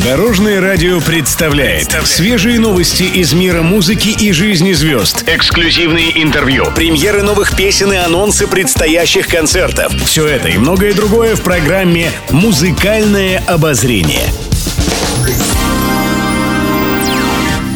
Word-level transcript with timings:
Дорожное 0.00 0.58
радио 0.58 1.02
представляет 1.02 1.90
свежие 2.06 2.58
новости 2.58 3.02
из 3.02 3.34
мира 3.34 3.60
музыки 3.60 4.08
и 4.08 4.32
жизни 4.32 4.72
звезд. 4.72 5.22
Эксклюзивные 5.26 6.22
интервью, 6.22 6.64
премьеры 6.74 7.22
новых 7.22 7.54
песен 7.54 7.92
и 7.92 7.96
анонсы 7.96 8.46
предстоящих 8.46 9.28
концертов. 9.28 9.92
Все 10.06 10.26
это 10.26 10.48
и 10.48 10.56
многое 10.56 10.94
другое 10.94 11.36
в 11.36 11.42
программе 11.42 12.10
«Музыкальное 12.30 13.42
обозрение». 13.46 14.24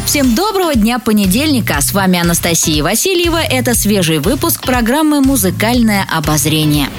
Всем 0.07 0.33
доброго 0.33 0.73
дня 0.73 0.97
понедельника. 0.97 1.79
С 1.81 1.93
вами 1.93 2.17
Анастасия 2.19 2.81
Васильева. 2.81 3.41
Это 3.41 3.75
свежий 3.75 4.17
выпуск 4.17 4.63
программы 4.63 5.21
«Музыкальное 5.21 6.03
обозрение». 6.11 6.89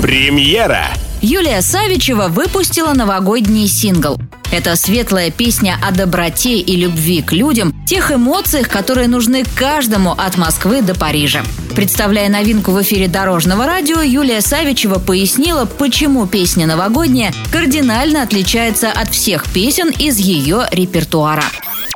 Премьера. 0.00 0.86
Юлия 1.20 1.60
Савичева 1.60 2.28
выпустила 2.28 2.92
новогодний 2.92 3.66
сингл. 3.66 4.16
Это 4.50 4.76
светлая 4.76 5.30
песня 5.30 5.78
о 5.82 5.90
доброте 5.90 6.58
и 6.58 6.76
любви 6.76 7.20
к 7.20 7.32
людям, 7.32 7.74
тех 7.84 8.10
эмоциях, 8.10 8.68
которые 8.68 9.06
нужны 9.06 9.44
каждому 9.54 10.12
от 10.12 10.38
Москвы 10.38 10.80
до 10.80 10.94
Парижа. 10.94 11.42
Представляя 11.76 12.30
новинку 12.30 12.72
в 12.72 12.80
эфире 12.80 13.08
Дорожного 13.08 13.66
радио, 13.66 14.00
Юлия 14.00 14.40
Савичева 14.40 14.98
пояснила, 14.98 15.66
почему 15.66 16.26
песня 16.26 16.66
новогодняя 16.66 17.32
кардинально 17.52 18.22
отличается 18.22 18.90
от 18.90 19.10
всех 19.10 19.44
песен 19.52 19.90
из 19.90 20.16
ее 20.16 20.66
репертуара. 20.70 21.44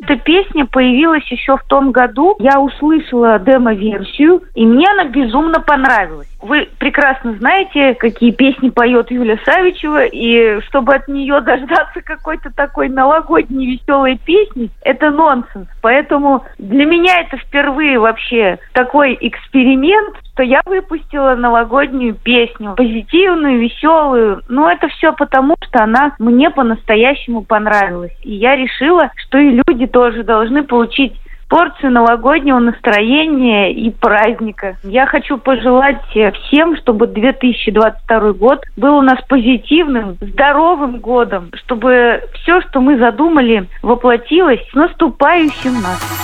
Эта 0.03 0.17
песня 0.17 0.67
появилась 0.67 1.25
еще 1.31 1.57
в 1.57 1.63
том 1.65 1.93
году. 1.93 2.35
Я 2.41 2.61
услышала 2.61 3.39
демо-версию, 3.39 4.43
и 4.55 4.67
мне 4.67 4.85
она 4.91 5.05
безумно 5.05 5.61
понравилась. 5.61 6.29
Вы 6.41 6.69
прекрасно 6.79 7.35
знаете, 7.35 7.95
какие 7.95 8.33
песни 8.33 8.71
поет 8.71 9.13
Юля 9.13 9.39
Савичева, 9.45 10.07
и 10.07 10.61
чтобы 10.63 10.95
от 10.95 11.07
нее 11.07 11.41
дождаться 11.41 12.01
какой-то 12.03 12.51
такой 12.51 12.89
новогодней 12.89 13.77
веселой 13.77 14.19
песни, 14.19 14.71
это 14.83 15.11
нонсенс. 15.11 15.69
Поэтому 15.81 16.45
для 16.59 16.85
меня 16.85 17.21
это 17.21 17.37
впервые 17.37 18.01
вообще 18.01 18.59
такой 18.73 19.17
эксперимент, 19.21 20.17
что 20.35 20.43
я 20.43 20.63
выпустила 20.65 21.35
новогоднюю 21.35 22.15
песню, 22.15 22.75
позитивную, 22.77 23.61
веселую. 23.61 24.43
Но 24.49 24.71
это 24.71 24.89
все 24.89 25.13
потому, 25.13 25.57
что 25.63 25.85
она 25.85 26.15
мне 26.19 26.51
по-настоящему 26.51 27.43
понравилась. 27.43 28.13
И 28.23 28.35
я 28.35 28.57
решила, 28.57 29.11
что 29.17 29.39
и 29.39 29.61
люди 29.67 29.87
тоже 29.87 30.23
должны 30.23 30.63
получить 30.63 31.13
порцию 31.53 31.93
новогоднего 31.93 32.59
настроения 32.61 33.75
и 33.75 33.91
праздника. 33.91 34.79
Я 34.83 35.05
хочу 35.05 35.37
пожелать 35.37 36.01
всем, 36.09 36.79
чтобы 36.79 37.07
2022 37.09 38.33
год 38.33 38.65
был 38.79 38.97
у 38.97 39.03
нас 39.03 39.19
позитивным, 39.29 40.17
здоровым 40.23 41.01
годом, 41.01 41.51
чтобы 41.63 42.23
все, 42.37 42.63
что 42.63 42.81
мы 42.81 42.97
задумали, 42.97 43.69
воплотилось 43.83 44.67
с 44.71 44.75
наступающим 44.75 45.75
нас. 45.75 46.22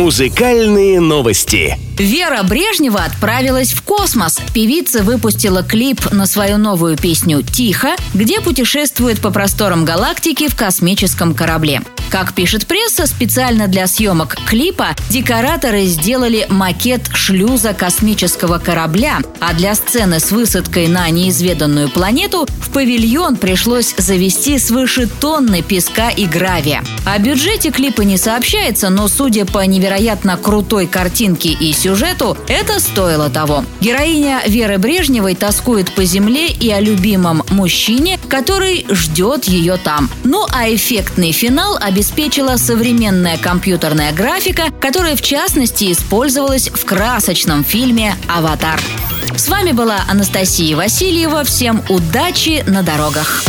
Музыкальные 0.00 0.98
новости. 0.98 1.76
Вера 1.98 2.42
Брежнева 2.42 3.00
отправилась 3.00 3.74
в 3.74 3.82
космос. 3.82 4.40
Певица 4.54 5.02
выпустила 5.02 5.62
клип 5.62 6.10
на 6.10 6.24
свою 6.24 6.56
новую 6.56 6.96
песню 6.96 7.42
«Тихо», 7.42 7.96
где 8.14 8.40
путешествует 8.40 9.20
по 9.20 9.30
просторам 9.30 9.84
галактики 9.84 10.48
в 10.48 10.56
космическом 10.56 11.34
корабле. 11.34 11.82
Как 12.10 12.34
пишет 12.34 12.66
пресса, 12.66 13.06
специально 13.06 13.68
для 13.68 13.86
съемок 13.86 14.36
клипа 14.44 14.96
декораторы 15.10 15.84
сделали 15.84 16.44
макет 16.50 17.02
шлюза 17.14 17.72
космического 17.72 18.58
корабля, 18.58 19.20
а 19.38 19.54
для 19.54 19.76
сцены 19.76 20.18
с 20.18 20.32
высадкой 20.32 20.88
на 20.88 21.08
неизведанную 21.08 21.88
планету 21.88 22.48
в 22.60 22.70
павильон 22.70 23.36
пришлось 23.36 23.94
завести 23.96 24.58
свыше 24.58 25.06
тонны 25.06 25.62
песка 25.62 26.10
и 26.10 26.26
гравия. 26.26 26.82
О 27.06 27.16
бюджете 27.20 27.70
клипа 27.70 28.00
не 28.00 28.16
сообщается, 28.16 28.90
но 28.90 29.06
судя 29.06 29.46
по 29.46 29.64
невероятно 29.64 30.36
крутой 30.36 30.88
картинке 30.88 31.50
и 31.50 31.72
сюжету, 31.72 32.36
это 32.48 32.80
стоило 32.80 33.30
того. 33.30 33.64
Героиня 33.80 34.42
Веры 34.46 34.78
Брежневой 34.78 35.36
тоскует 35.36 35.94
по 35.94 36.04
земле 36.04 36.48
и 36.48 36.70
о 36.70 36.80
любимом 36.80 37.44
мужчине, 37.50 38.18
который 38.28 38.84
ждет 38.90 39.44
ее 39.44 39.76
там. 39.76 40.10
Ну 40.24 40.44
а 40.50 40.68
эффектный 40.74 41.30
финал 41.30 41.76
обязательно 41.76 41.99
обеспечила 42.00 42.56
современная 42.56 43.36
компьютерная 43.36 44.10
графика, 44.12 44.70
которая 44.80 45.16
в 45.16 45.20
частности 45.20 45.92
использовалась 45.92 46.70
в 46.70 46.82
красочном 46.86 47.62
фильме 47.62 48.16
«Аватар». 48.26 48.80
С 49.36 49.50
вами 49.50 49.72
была 49.72 49.98
Анастасия 50.08 50.74
Васильева. 50.74 51.44
Всем 51.44 51.82
удачи 51.90 52.64
на 52.66 52.82
дорогах. 52.82 53.44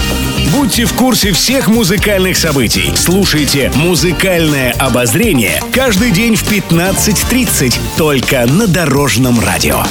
Будьте 0.53 0.83
в 0.83 0.91
курсе 0.95 1.31
всех 1.31 1.69
музыкальных 1.69 2.35
событий. 2.35 2.91
Слушайте 2.97 3.71
«Музыкальное 3.73 4.73
обозрение» 4.73 5.63
каждый 5.73 6.11
день 6.11 6.35
в 6.35 6.43
15.30 6.43 7.79
только 7.95 8.45
на 8.47 8.67
Дорожном 8.67 9.39
радио. 9.39 9.81